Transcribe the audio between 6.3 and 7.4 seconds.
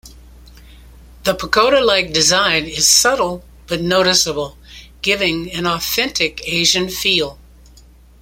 Asian feel.